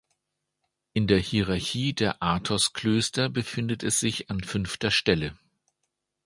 [0.93, 5.37] In der Hierarchie der Athos-Klöster befindet es sich an fünfter Stelle.